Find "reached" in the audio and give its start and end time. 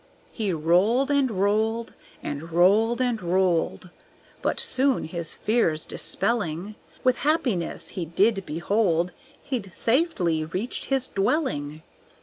10.43-10.85